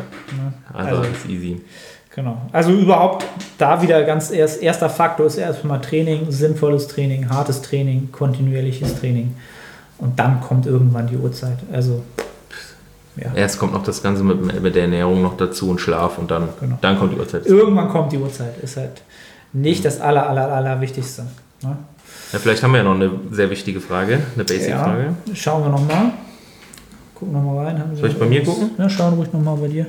[0.73, 1.61] also, Also- ist easy.
[2.15, 2.37] Genau.
[2.53, 3.25] Also überhaupt
[3.59, 9.37] da wieder ganz erst, erster Faktor ist erstmal Training, sinnvolles Training, hartes Training, kontinuierliches Training.
[9.99, 11.59] Und dann kommt irgendwann die Uhrzeit.
[11.73, 12.03] Also,
[13.23, 13.33] ja.
[13.35, 16.49] Erst kommt noch das Ganze mit, mit der Ernährung noch dazu und Schlaf und dann,
[16.61, 16.79] Genau.
[16.81, 17.47] dann kommt die Uhrzeit.
[17.47, 18.59] Irgendwann kommt die Uhrzeit.
[18.63, 19.03] Ist halt
[19.53, 21.23] nicht das aller, aller, aller Wichtigste.
[21.63, 21.77] Ne?
[22.33, 25.15] Ja, vielleicht haben wir ja noch eine sehr wichtige Frage, eine Ja, Basic-Frage.
[25.35, 26.13] schauen wir nochmal.
[27.15, 27.79] Gucken nochmal rein.
[27.81, 28.71] Haben Sie Soll ich bei mir gucken?
[28.79, 29.87] Ja, schauen ruhig nochmal bei dir.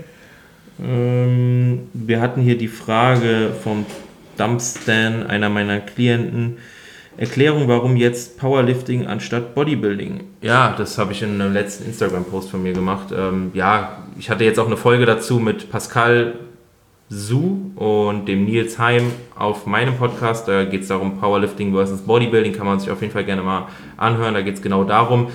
[0.82, 3.86] Ähm, wir hatten hier die Frage vom
[4.38, 6.58] Dumpstan, einer meiner Klienten.
[7.20, 10.22] Erklärung, warum jetzt Powerlifting anstatt Bodybuilding?
[10.42, 13.10] Ja, das habe ich in einem letzten Instagram-Post von mir gemacht.
[13.14, 16.36] Ähm, ja, ich hatte jetzt auch eine Folge dazu mit Pascal
[17.10, 20.48] Su und dem Nils Heim auf meinem Podcast.
[20.48, 22.54] Da geht es darum, Powerlifting versus Bodybuilding.
[22.54, 24.34] Kann man sich auf jeden Fall gerne mal anhören.
[24.34, 25.28] Da geht es genau darum,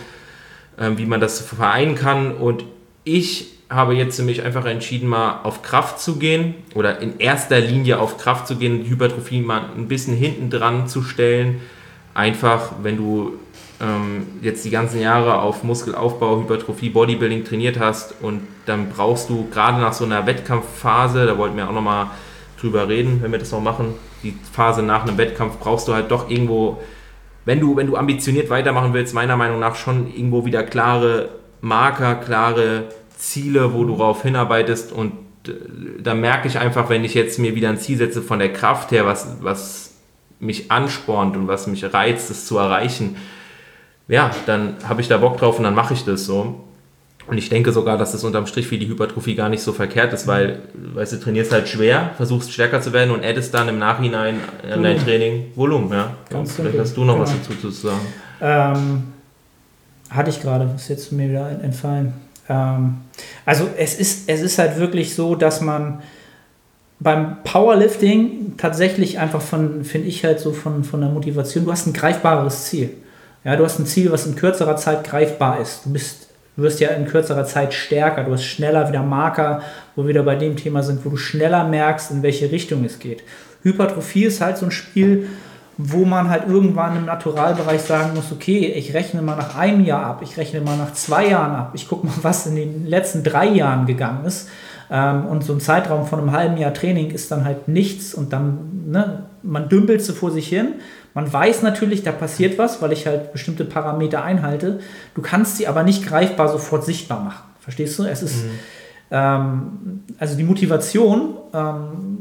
[0.80, 2.34] ähm, wie man das vereinen kann.
[2.34, 2.64] Und
[3.04, 7.60] ich habe jetzt für mich einfach entschieden, mal auf Kraft zu gehen oder in erster
[7.60, 11.60] Linie auf Kraft zu gehen, die Hypertrophie mal ein bisschen hinten dran zu stellen.
[12.12, 13.38] Einfach, wenn du
[13.80, 19.48] ähm, jetzt die ganzen Jahre auf Muskelaufbau, Hypertrophie, Bodybuilding trainiert hast und dann brauchst du
[19.50, 22.08] gerade nach so einer Wettkampfphase, da wollten wir auch nochmal
[22.60, 26.10] drüber reden, wenn wir das noch machen, die Phase nach einem Wettkampf brauchst du halt
[26.10, 26.78] doch irgendwo
[27.44, 31.28] wenn du, wenn du ambitioniert weitermachen willst, meiner Meinung nach schon irgendwo wieder klare
[31.60, 32.84] Marker, klare
[33.16, 35.12] Ziele, wo du darauf hinarbeitest und
[35.46, 35.52] äh,
[36.02, 38.90] da merke ich einfach, wenn ich jetzt mir wieder ein Ziel setze von der Kraft
[38.90, 39.94] her, was, was
[40.40, 43.16] mich anspornt und was mich reizt, es zu erreichen,
[44.08, 46.60] ja, dann habe ich da Bock drauf und dann mache ich das so.
[47.26, 50.12] Und ich denke sogar, dass das unterm Strich für die Hypertrophie gar nicht so verkehrt
[50.12, 53.78] ist, weil, weißt du, trainierst halt schwer, versuchst stärker zu werden und addest dann im
[53.78, 54.98] Nachhinein an dein.
[54.98, 56.10] Training Volumen, ja.
[56.28, 57.42] Ganz Vielleicht hast du noch was Genau.
[57.48, 58.06] dazu zu sagen.
[58.42, 59.04] Ähm,
[60.10, 62.12] hatte ich gerade, ist jetzt mir wieder entfallen.
[62.48, 62.98] Ähm,
[63.44, 66.02] also es ist, es ist halt wirklich so, dass man
[67.00, 71.86] beim Powerlifting tatsächlich einfach von, finde ich halt so von, von der Motivation, du hast
[71.86, 72.90] ein greifbares Ziel.
[73.44, 75.84] Ja, du hast ein Ziel, was in kürzerer Zeit greifbar ist.
[75.84, 79.60] Du bist, du wirst ja in kürzerer Zeit stärker, du hast schneller wieder Marker,
[79.94, 82.98] wo wir wieder bei dem Thema sind, wo du schneller merkst, in welche Richtung es
[82.98, 83.22] geht.
[83.62, 85.28] Hypertrophie ist halt so ein Spiel,
[85.76, 90.04] wo man halt irgendwann im Naturalbereich sagen muss, okay, ich rechne mal nach einem Jahr
[90.04, 93.24] ab, ich rechne mal nach zwei Jahren ab, ich gucke mal, was in den letzten
[93.24, 94.48] drei Jahren gegangen ist.
[94.90, 98.32] Ähm, und so ein Zeitraum von einem halben Jahr Training ist dann halt nichts und
[98.32, 100.74] dann, ne, man dümpelt so vor sich hin.
[101.14, 104.80] Man weiß natürlich, da passiert was, weil ich halt bestimmte Parameter einhalte.
[105.14, 107.44] Du kannst sie aber nicht greifbar sofort sichtbar machen.
[107.60, 108.04] Verstehst du?
[108.04, 108.44] Es ist,
[109.10, 112.13] ähm, also die Motivation, ähm,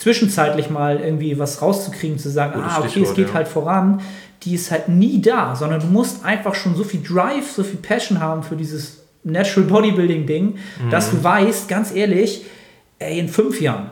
[0.00, 3.34] zwischenzeitlich mal irgendwie was rauszukriegen, zu sagen, Gutes ah, okay, es Stichwort, geht ja.
[3.34, 4.00] halt voran,
[4.42, 7.78] die ist halt nie da, sondern du musst einfach schon so viel Drive, so viel
[7.78, 10.56] Passion haben für dieses Natural Bodybuilding Ding,
[10.90, 12.46] dass du weißt, ganz ehrlich,
[12.98, 13.90] ey, in fünf Jahren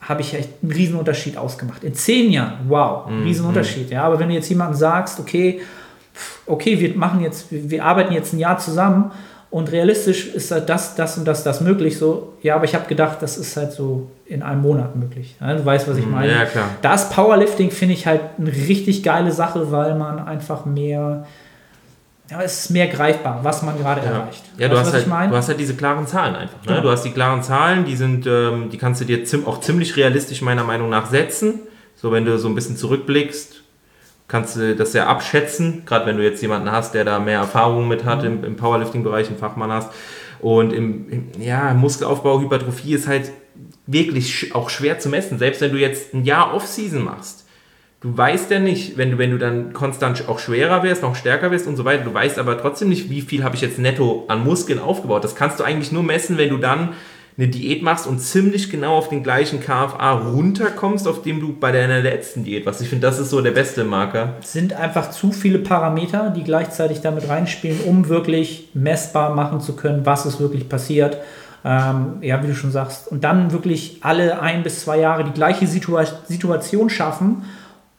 [0.00, 1.84] habe ich echt einen Riesenunterschied ausgemacht.
[1.84, 3.90] In zehn Jahren, wow, ein Riesenunterschied.
[3.90, 5.60] Ja, aber wenn du jetzt jemandem sagst, okay,
[6.46, 9.12] okay, wir machen jetzt, wir, wir arbeiten jetzt ein Jahr zusammen
[9.54, 11.96] und realistisch ist halt das, das und das, das möglich.
[11.96, 15.36] So, ja, aber ich habe gedacht, das ist halt so in einem Monat möglich.
[15.40, 16.32] Ja, du weißt, was ich meine.
[16.32, 16.70] Ja, klar.
[16.82, 21.24] Das Powerlifting finde ich halt eine richtig geile Sache, weil man einfach mehr,
[22.28, 24.42] ja, es ist mehr greifbar, was man gerade Ja, erreicht.
[24.58, 25.30] ja du, Weißt hast was halt, ich meine?
[25.30, 26.58] du hast halt diese klaren Zahlen einfach.
[26.62, 26.66] Ne?
[26.66, 26.80] Genau.
[26.80, 30.42] Du hast die klaren Zahlen, die sind, ähm, die kannst du dir auch ziemlich realistisch
[30.42, 31.60] meiner Meinung nach setzen.
[31.94, 33.62] So, wenn du so ein bisschen zurückblickst,
[34.28, 37.88] kannst du das ja abschätzen, gerade wenn du jetzt jemanden hast, der da mehr Erfahrung
[37.88, 39.90] mit hat im, im Powerlifting-Bereich, einen Fachmann hast.
[40.40, 43.30] Und im, im ja, Muskelaufbau, Hypertrophie ist halt
[43.86, 45.38] wirklich auch schwer zu messen.
[45.38, 47.44] Selbst wenn du jetzt ein Jahr Off-Season machst,
[48.00, 51.50] du weißt ja nicht, wenn du, wenn du dann konstant auch schwerer wirst, noch stärker
[51.50, 54.24] wirst und so weiter, du weißt aber trotzdem nicht, wie viel habe ich jetzt netto
[54.28, 55.24] an Muskeln aufgebaut.
[55.24, 56.90] Das kannst du eigentlich nur messen, wenn du dann
[57.36, 61.72] eine Diät machst und ziemlich genau auf den gleichen KFA runterkommst, auf dem du bei
[61.72, 62.80] deiner letzten Diät warst.
[62.80, 64.34] Ich finde, das ist so der beste Marker.
[64.40, 69.74] Es sind einfach zu viele Parameter, die gleichzeitig damit reinspielen, um wirklich messbar machen zu
[69.74, 71.18] können, was ist wirklich passiert.
[71.64, 73.08] Ähm, ja, wie du schon sagst.
[73.08, 77.42] Und dann wirklich alle ein bis zwei Jahre die gleiche Situa Situation schaffen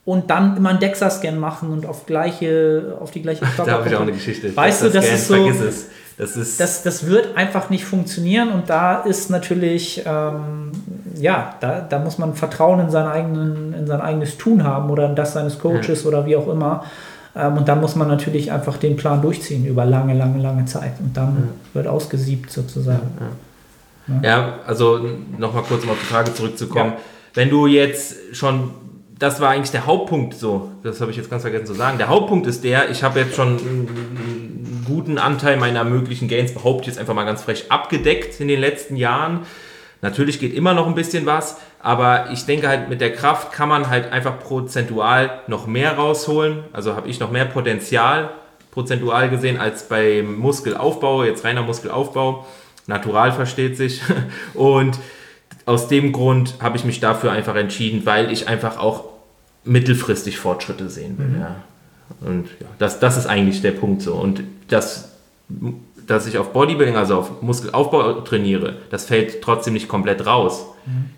[0.06, 3.96] und dann immer einen DEXA-Scan machen und auf, gleiche, auf die gleiche Da habe ich
[3.96, 4.56] auch eine Geschichte.
[4.56, 5.36] Weißt du, das ist so.
[6.18, 6.60] Das ist.
[6.60, 10.72] Das, das wird einfach nicht funktionieren und da ist natürlich, ähm,
[11.20, 15.10] ja, da, da muss man Vertrauen in, seinen eigenen, in sein eigenes Tun haben oder
[15.10, 16.08] in das seines Coaches Ja.
[16.08, 16.86] oder wie auch immer.
[17.36, 20.94] Ähm, und dann muss man natürlich einfach den Plan durchziehen über lange, lange, lange Zeit
[21.00, 23.12] und dann wird ausgesiebt sozusagen.
[24.22, 25.00] Ja, also
[25.38, 26.92] nochmal kurz um auf die Frage zurückzukommen.
[26.92, 27.00] Ja.
[27.34, 28.70] Wenn du jetzt schon,
[29.18, 31.98] das war eigentlich der Hauptpunkt so, das habe ich jetzt ganz vergessen zu sagen.
[31.98, 33.58] Der Hauptpunkt ist der, ich habe jetzt schon
[34.86, 38.60] guten Anteil meiner möglichen Gains, behaupte ich jetzt einfach mal ganz frech, abgedeckt in den
[38.60, 39.42] letzten Jahren.
[40.02, 43.70] Natürlich geht immer noch ein bisschen was, aber ich denke halt, mit der Kraft kann
[43.70, 46.64] man halt einfach prozentual noch mehr rausholen.
[46.74, 48.30] Also habe ich noch mehr Potenzial
[48.76, 52.46] prozentual gesehen als beim Muskelaufbau, jetzt reiner Muskelaufbau.
[52.88, 54.02] Natural versteht sich.
[54.54, 55.00] Und
[55.66, 59.06] aus dem Grund habe ich mich dafür einfach entschieden, weil ich einfach auch
[59.64, 61.40] mittelfristig Fortschritte sehen will.
[61.40, 61.56] Ja.
[62.22, 64.14] Und ja, das, das ist eigentlich der Punkt so.
[64.16, 65.10] Und das,
[66.08, 70.66] dass ich auf Bodybuilding, also auf Muskelaufbau trainiere, das fällt trotzdem nicht komplett raus.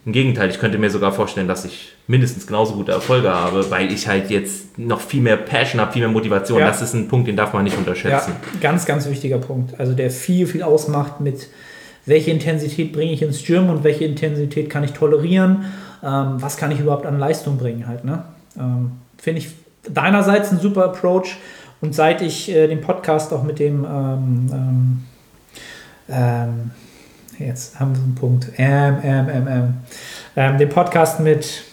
[0.06, 3.92] Im Gegenteil, ich könnte mir sogar vorstellen, dass ich mindestens genauso gute Erfolge habe, weil
[3.92, 6.60] ich halt jetzt noch viel mehr Passion habe, viel mehr Motivation.
[6.60, 6.68] Ja.
[6.68, 8.32] Das ist ein Punkt, den darf man nicht Ja, unterschätzen.
[8.62, 9.78] ganz, ganz wichtiger Punkt.
[9.78, 11.50] Also der viel, viel ausmacht mit
[12.06, 15.66] welche Intensität bringe ich ins Gym und welche Intensität kann ich tolerieren,
[16.02, 18.06] ähm, was kann ich überhaupt an Leistung bringen halt.
[18.06, 18.24] Ne?
[18.58, 19.50] Ähm, Finde ich
[19.90, 21.38] deinerseits ein super Approach
[21.82, 25.04] und seit ich äh, den Podcast auch mit dem ähm, ähm,
[26.10, 26.72] ähm,
[27.40, 29.74] jetzt haben wir so einen Punkt, ähm, ähm, ähm, ähm,
[30.36, 31.64] ähm, den Podcast mit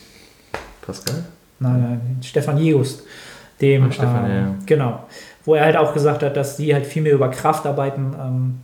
[0.83, 1.25] Pascal?
[1.61, 3.05] nein, nein, Stefan Just,
[3.61, 4.55] dem, Ah, Stefan, ähm, ja, ja.
[4.67, 5.05] genau,
[5.45, 8.61] wo er halt auch gesagt hat, dass die halt viel mehr über Kraft arbeiten, ähm,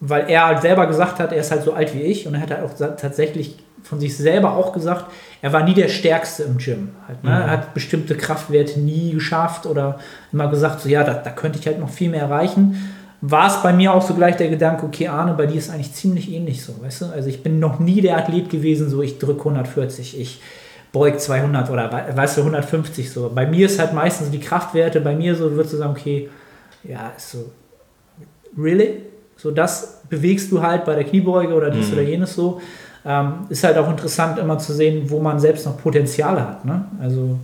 [0.00, 2.40] weil er halt selber gesagt hat, er ist halt so alt wie ich und er
[2.40, 5.06] hat halt auch tatsächlich von sich selber auch gesagt,
[5.42, 6.88] er war nie der Stärkste im Gym.
[7.06, 7.30] Halt, ne?
[7.30, 9.98] Er hat bestimmte Kraftwerte nie geschafft oder
[10.32, 12.92] immer gesagt, so ja, da, da könnte ich halt noch viel mehr erreichen.
[13.20, 15.92] War es bei mir auch so gleich der Gedanke, okay, Arne, bei dir ist eigentlich
[15.94, 17.04] ziemlich ähnlich so, weißt du?
[17.06, 20.40] Also ich bin noch nie der Athlet gewesen, so ich drücke 140, ich
[20.92, 23.30] beug 200 oder we- weißt du, 150 so.
[23.34, 26.28] Bei mir ist halt meistens die Kraftwerte, bei mir so würdest du sagen, okay,
[26.84, 27.50] ja, ist so,
[28.56, 29.02] really?
[29.36, 32.60] So das bewegst du halt bei der Kniebeuge oder dies oder jenes so.
[33.06, 36.64] Ähm, ist halt auch interessant immer zu sehen, wo man selbst noch Potenziale hat.
[36.64, 36.84] Ne?
[37.00, 37.38] Also,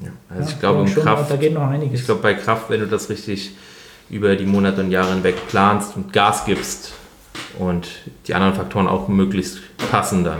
[0.00, 0.08] Ja.
[0.30, 2.00] Also ja, ich glaube, schon, Kraft, da geht noch einiges.
[2.00, 3.54] ich glaube, bei Kraft, wenn du das richtig
[4.10, 6.92] über die Monate und Jahre hinweg planst und Gas gibst
[7.58, 7.88] und
[8.26, 10.38] die anderen Faktoren auch möglichst passen, dann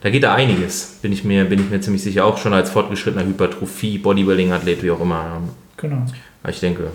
[0.00, 0.98] da geht da einiges.
[1.02, 4.90] Bin ich mir, bin ich mir ziemlich sicher, auch schon als fortgeschrittener Hypertrophie, Bodybuilding-Athlet, wie
[4.90, 5.40] auch immer.
[5.76, 6.02] genau.
[6.42, 6.90] Aber ich denke,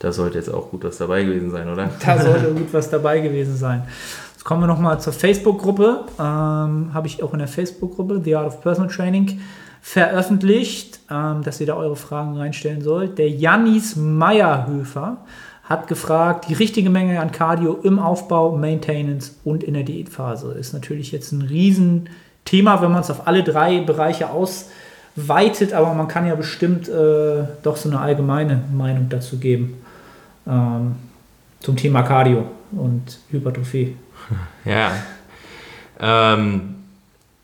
[0.00, 1.88] da sollte jetzt auch gut was dabei gewesen sein, oder?
[2.04, 3.84] Da sollte gut was dabei gewesen sein.
[4.40, 6.06] Jetzt kommen wir nochmal zur Facebook-Gruppe.
[6.18, 9.38] Ähm, Habe ich auch in der Facebook-Gruppe The Art of Personal Training
[9.82, 13.18] veröffentlicht, ähm, dass ihr da eure Fragen reinstellen sollt.
[13.18, 15.18] Der Jannis Meyerhöfer
[15.64, 20.52] hat gefragt, die richtige Menge an Cardio im Aufbau, Maintenance und in der Diätphase.
[20.52, 26.08] Ist natürlich jetzt ein Riesenthema, wenn man es auf alle drei Bereiche ausweitet, aber man
[26.08, 29.74] kann ja bestimmt äh, doch so eine allgemeine Meinung dazu geben
[30.48, 30.94] ähm,
[31.60, 33.96] zum Thema Cardio und Hypertrophie.
[34.64, 34.92] Ja.
[35.98, 36.76] Ähm,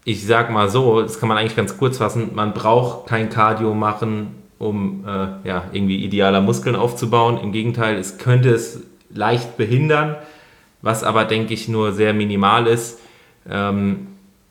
[0.05, 3.75] ich sag mal so, das kann man eigentlich ganz kurz fassen, man braucht kein Cardio
[3.75, 7.39] machen, um äh, ja, irgendwie idealer Muskeln aufzubauen.
[7.39, 10.17] Im Gegenteil, es könnte es leicht behindern,
[10.83, 13.01] was aber, denke ich, nur sehr minimal ist.
[13.49, 14.07] Ähm,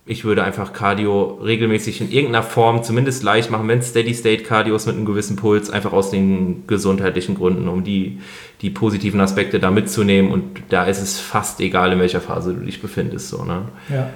[0.07, 4.95] ich würde einfach Cardio regelmäßig in irgendeiner Form zumindest leicht machen, wenn es Steady-State-Cardios mit
[4.95, 8.19] einem gewissen Puls, einfach aus den gesundheitlichen Gründen, um die,
[8.61, 10.31] die positiven Aspekte da mitzunehmen.
[10.31, 13.29] Und da ist es fast egal, in welcher Phase du dich befindest.
[13.29, 13.63] So, ne?
[13.89, 14.11] Ja.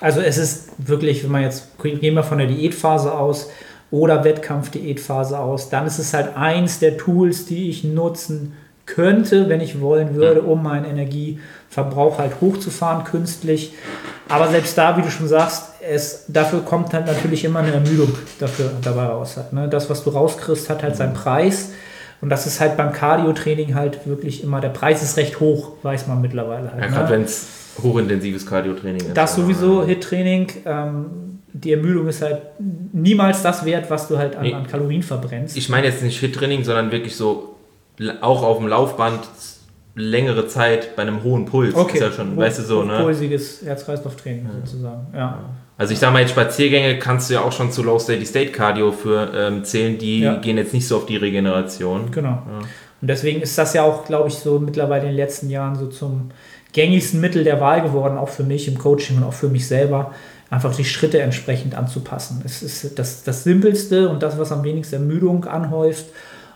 [0.00, 3.50] Also es ist wirklich, wenn man jetzt, gehen wir von der Diätphase aus
[3.90, 8.54] oder Wettkampf-Diätphase aus, dann ist es halt eins der Tools, die ich nutzen
[8.94, 13.72] könnte, wenn ich wollen würde, um meinen Energieverbrauch halt hochzufahren künstlich.
[14.28, 18.12] Aber selbst da, wie du schon sagst, es, dafür kommt halt natürlich immer eine Ermüdung
[18.38, 19.36] dafür dabei raus.
[19.36, 19.68] Halt, ne?
[19.68, 21.70] Das, was du rauskriegst, hat halt seinen Preis.
[22.20, 26.06] Und das ist halt beim Cardio-Training halt wirklich immer, der Preis ist recht hoch, weiß
[26.06, 26.82] man mittlerweile halt.
[26.82, 26.96] Ja, ne?
[26.96, 27.46] gerade wenn es
[27.82, 29.16] hochintensives Cardio-Training ist.
[29.16, 31.06] Das sowieso, Hit-Training, ähm,
[31.52, 32.42] die Ermüdung ist halt
[32.92, 34.54] niemals das wert, was du halt an, Nee.
[34.54, 35.56] an Kalorien verbrennst.
[35.56, 37.56] Ich meine jetzt nicht Hit-Training, sondern wirklich so
[38.20, 39.20] auch auf dem Laufband
[39.94, 41.74] längere Zeit bei einem hohen Puls.
[41.74, 43.00] Ist ja schon, weißt du so, ne?
[43.02, 45.06] Pulsiges Herz-Kreislauf-Training sozusagen.
[45.14, 45.38] Ja.
[45.76, 48.52] Also ich sag mal, jetzt Spaziergänge kannst du ja auch schon zu Low Steady State
[48.52, 50.36] Cardio für ähm, zählen, die Ja.
[50.36, 52.10] gehen jetzt nicht so auf die Regeneration.
[52.10, 52.42] Genau.
[53.00, 55.86] Und deswegen ist das ja auch, glaube ich, so mittlerweile in den letzten Jahren so
[55.86, 56.30] zum
[56.72, 60.12] gängigsten Mittel der Wahl geworden, auch für mich im Coaching und auch für mich selber,
[60.50, 62.42] einfach die Schritte entsprechend anzupassen.
[62.44, 66.06] Es ist das, das Simpelste und das, was am wenigsten Ermüdung anhäuft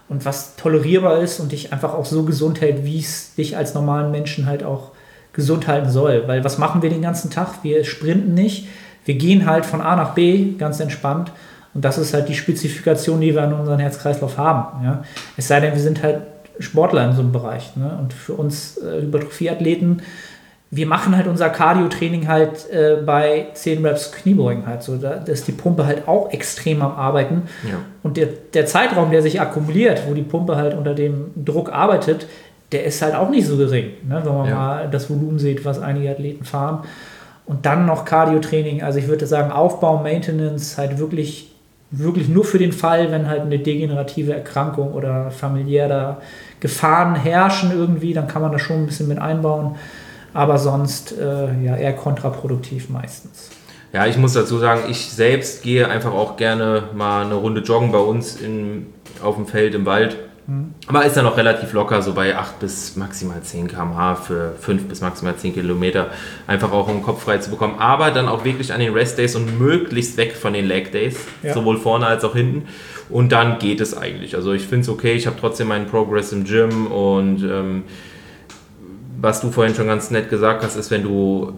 [0.09, 3.75] und was tolerierbar ist und dich einfach auch so gesund hält, wie es dich als
[3.75, 4.93] normalen Menschen halt auch
[5.33, 6.25] gesund halten soll.
[6.27, 7.63] Weil was machen wir den ganzen Tag?
[7.63, 8.69] Wir sprinten nicht.
[9.05, 11.33] Wir gehen halt von A nach B ganz entspannt.
[11.75, 14.85] Und das ist halt die Spezifikation, die wir an unseren Herz-Kreislauf haben.
[14.85, 15.03] Ja?
[15.37, 16.23] Es sei denn, wir sind halt
[16.61, 17.75] Sportler in so einem Bereich.
[17.77, 17.99] Ne?
[18.01, 20.03] Und für uns äh, Hypertrophie-Athleten,
[20.77, 24.97] wir machen halt unser Cardio-Training halt äh, bei 10 Reps Kniebeugen halt so.
[24.97, 27.43] Da ist die Pumpe halt auch extrem am Arbeiten.
[27.63, 27.77] Ja.
[28.03, 32.27] Und der, der Zeitraum, der sich akkumuliert, wo die Pumpe halt unter dem Druck arbeitet,
[32.73, 33.91] der ist halt auch nicht so gering.
[34.09, 34.21] Ne?
[34.25, 34.55] Wenn man Ja.
[34.57, 36.81] mal das Volumen sieht, was einige Athleten fahren.
[37.47, 38.83] Und dann noch Cardio-Training.
[38.83, 41.53] Also ich würde sagen, Aufbau, Maintenance halt wirklich,
[41.91, 46.17] wirklich nur für den Fall, wenn halt eine degenerative Erkrankung oder familiäre
[46.61, 49.77] Gefahren herrschen irgendwie, dann kann man das schon ein bisschen mit einbauen.
[50.35, 53.51] Aber sonst äh, ja eher kontraproduktiv meistens.
[53.93, 57.93] Ja, ich muss dazu sagen, ich selbst gehe einfach auch gerne mal eine Runde joggen
[57.93, 58.87] bei uns in,
[59.23, 60.17] auf dem Feld im Wald.
[60.87, 64.89] Aber ist dann noch relativ locker, so bei 8 bis maximal 10 km/h für 5
[64.89, 66.09] bis maximal 10 Kilometer.
[66.47, 67.77] Einfach auch um den Kopf frei zu bekommen.
[67.79, 71.17] Aber dann auch wirklich an den Rest Days und möglichst weg von den Leg Days.
[71.43, 71.55] Ja.
[71.55, 72.69] Sowohl vorne als auch hinten.
[73.09, 74.37] Und dann geht es eigentlich.
[74.37, 77.85] Also ich finde es okay, ich habe trotzdem meinen Progress im Gym und ähm,
[79.25, 81.53] was du vorhin schon ganz nett gesagt hast, ist, wenn du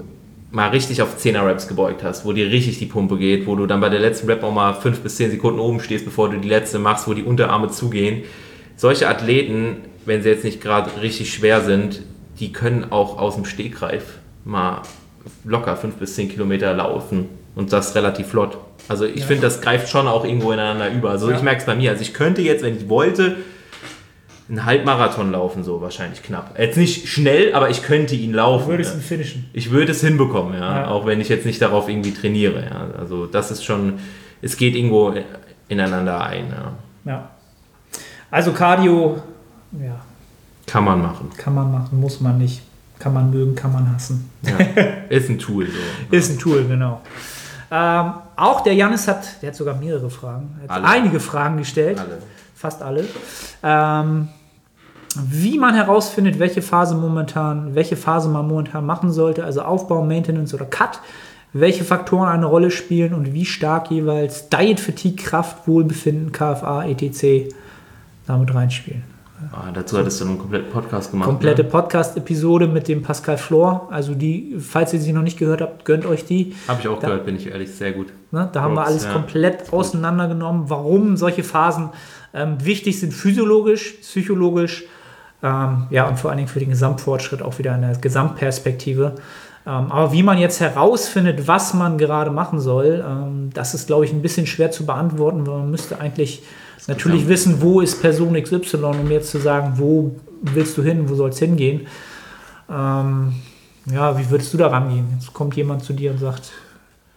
[0.53, 3.67] mal richtig auf 10er Raps gebeugt hast, wo dir richtig die Pumpe geht, wo du
[3.67, 6.39] dann bei der letzten Rap auch mal 5 bis 10 Sekunden oben stehst, bevor du
[6.39, 8.23] die letzte machst, wo die Unterarme zugehen.
[8.77, 12.03] Solche Athleten, wenn sie jetzt nicht gerade richtig schwer sind,
[12.39, 14.05] die können auch aus dem Stegreif
[14.45, 14.83] mal
[15.45, 17.27] locker 5 bis 10 Kilometer laufen
[17.57, 18.57] und das relativ flott.
[18.89, 21.11] Also ich finde, das greift schon auch irgendwo ineinander über.
[21.11, 21.37] Also Ja.
[21.37, 21.91] ich merke es bei mir.
[21.91, 23.37] Also ich könnte jetzt, wenn ich wollte,
[24.49, 26.57] einen Halbmarathon laufen, so wahrscheinlich knapp.
[26.59, 28.69] Jetzt nicht schnell, aber ich könnte ihn laufen.
[28.69, 28.97] Würdest ja.
[28.97, 29.51] du finishen?
[29.53, 30.89] Ich würde es hinbekommen, ja, Ja.
[30.89, 32.65] auch wenn ich jetzt nicht darauf irgendwie trainiere.
[32.65, 32.99] Ja.
[32.99, 33.95] Also das ist schon,
[34.43, 35.15] es geht irgendwo
[35.69, 36.47] ineinander ein.
[36.51, 37.13] Ja.
[37.13, 37.29] Ja.
[38.31, 39.21] Also Cardio,
[39.73, 39.97] ja,
[40.67, 41.31] Kann man machen.
[41.37, 42.63] kann man machen, muss man nicht.
[42.99, 44.31] Kann man mögen, kann man hassen.
[44.43, 44.57] Ja.
[45.11, 45.67] ist ein Tool.
[45.67, 46.17] So.
[46.17, 47.03] Ist ein Tool, genau.
[47.71, 52.19] Ähm, auch der Janis hat, der hat sogar mehrere Fragen, einige Fragen gestellt, Alle.
[52.57, 53.05] Fast alle.
[53.63, 54.29] Ähm,
[55.31, 60.53] wie man herausfindet, welche Phase momentan, welche Phase man momentan machen sollte, also Aufbau, Maintenance
[60.55, 61.01] oder Cut,
[61.53, 67.55] welche Faktoren eine Rolle spielen und wie stark jeweils Diet, Fatigue, Kraft, Wohlbefinden, KFA, etc.
[68.27, 69.05] damit reinspielen.
[69.53, 71.29] Ah, dazu hattest du einen kompletten Podcast gemacht.
[71.29, 71.69] komplette Ne?
[71.69, 73.87] Podcast-Episode mit dem Pascal Flor.
[73.91, 76.55] Also die, falls ihr sie noch nicht gehört habt, gönnt euch die.
[76.69, 78.09] Habe ich auch Da- gehört, bin ich ehrlich, sehr gut.
[78.33, 78.49] Ne?
[78.53, 79.13] Da haben wir Props, alles ja.
[79.13, 81.91] komplett auseinandergenommen, warum solche Phasen
[82.37, 84.85] ähm, wichtig sind, physiologisch, psychologisch,
[85.43, 89.15] ähm, ja, und vor allen Dingen für den Gesamtfortschritt auch wieder in der Gesamtperspektive.
[89.67, 94.05] Ähm, aber wie man jetzt herausfindet, was man gerade machen soll, ähm, das ist, glaube
[94.05, 96.43] ich, ein bisschen schwer zu beantworten, weil man müsste eigentlich
[96.87, 101.09] natürlich Gesamt- wissen, wo ist Person XY, um jetzt zu sagen, wo willst du hin,
[101.09, 101.87] wo soll es hingehen.
[102.71, 103.35] Ähm,
[103.93, 105.07] ja, wie würdest du da rangehen?
[105.15, 106.53] Jetzt kommt jemand zu dir und sagt,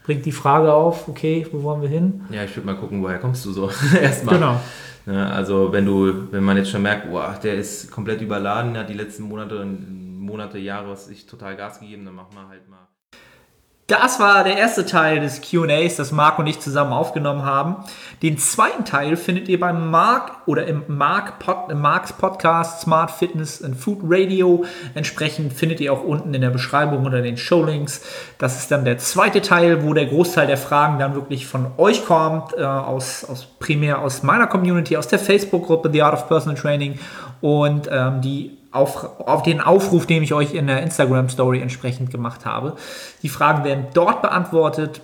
[0.04, 2.22] bringt die Frage auf, okay, wo wollen wir hin?
[2.32, 3.70] Ja, ich würde mal gucken, woher kommst du so
[4.02, 4.36] erstmal.
[4.36, 4.60] Genau.
[5.06, 8.90] Ja, also wenn du, wenn man jetzt schon merkt, boah, der ist komplett überladen, hat
[8.90, 12.89] die letzten Monate, Monate, Jahre was ich total Gas gegeben, dann machen wir halt mal.
[13.90, 17.78] Das war der erste Teil des QAs, das Marc und ich zusammen aufgenommen haben.
[18.22, 23.10] Den zweiten Teil findet ihr beim Marc oder im Marc Pod, im Marks Podcast Smart
[23.10, 24.64] Fitness and Food Radio.
[24.94, 28.04] Entsprechend findet ihr auch unten in der Beschreibung oder den Showlinks.
[28.38, 32.06] Das ist dann der zweite Teil, wo der Großteil der Fragen dann wirklich von euch
[32.06, 36.56] kommt, äh, aus, aus primär aus meiner Community, aus der Facebook-Gruppe The Art of Personal
[36.56, 37.00] Training
[37.42, 42.46] und ähm, die auf, auf den Aufruf, den ich euch in der Instagram-Story entsprechend gemacht
[42.46, 42.76] habe.
[43.24, 45.02] Die Fragen werden dort beantwortet.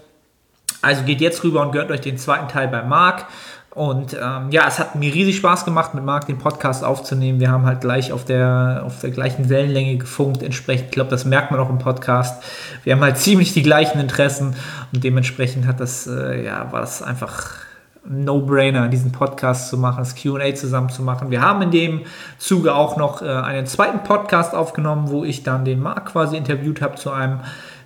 [0.81, 3.25] Also geht jetzt rüber und gehört euch den zweiten Teil bei Marc.
[3.71, 7.41] Und ähm, ja, es hat mir riesig Spaß gemacht, mit Marc den Podcast aufzunehmen.
[7.41, 10.43] Wir haben halt gleich auf der, auf der gleichen Wellenlänge gefunkt.
[10.43, 12.41] Entsprechend, ich glaube, das merkt man auch im Podcast.
[12.85, 14.55] Wir haben halt ziemlich die gleichen Interessen
[14.93, 17.64] und dementsprechend hat das, äh, ja, war das einfach
[18.07, 21.31] No-Brainer, diesen Podcast zu machen, das QA zusammen zu machen.
[21.31, 22.01] Wir haben in dem
[22.37, 26.81] Zuge auch noch äh, einen zweiten Podcast aufgenommen, wo ich dann den Marc quasi interviewt
[26.81, 27.39] habe zu einem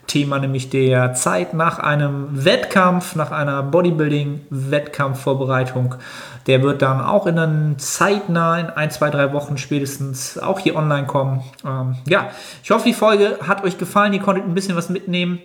[0.10, 5.96] Thema, nämlich der Zeit nach einem Wettkampf, nach einer Bodybuilding-Wettkampfvorbereitung.
[6.48, 10.76] Der wird dann auch in einer zeitnah, in ein, zwei, drei Wochen spätestens auch hier
[10.76, 11.44] online kommen.
[11.64, 12.32] Ähm, ja,
[12.64, 14.12] ich hoffe, die Folge hat euch gefallen.
[14.14, 15.40] Ihr konntet ein bisschen was mitnehmen.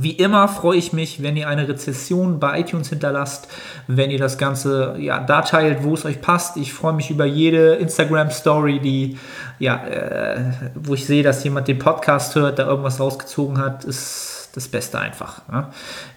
[0.00, 3.48] Wie immer freue ich mich, wenn ihr eine Rezession bei iTunes hinterlasst,
[3.88, 6.56] wenn ihr das Ganze ja, da teilt, wo es euch passt.
[6.56, 9.18] Ich freue mich über jede Instagram-Story, die,
[9.58, 10.40] ja, äh,
[10.76, 15.00] wo ich sehe, dass jemand den Podcast hört, da irgendwas rausgezogen hat, ist das Beste
[15.00, 15.48] einfach.
[15.48, 15.66] Ne?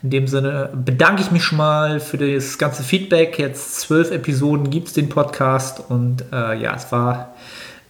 [0.04, 3.40] In dem Sinne bedanke ich mich schon mal für das ganze Feedback.
[3.40, 7.34] Jetzt zwölf Episoden gibt es den Podcast und äh, ja, es war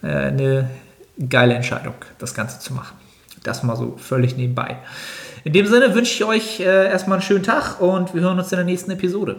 [0.02, 0.70] äh, eine
[1.28, 2.96] geile Entscheidung, das Ganze zu machen.
[3.44, 4.78] Das mal so völlig nebenbei.
[5.44, 8.52] In dem Sinne wünsche ich euch äh, erstmal einen schönen Tag und wir hören uns
[8.52, 9.38] in der nächsten Episode.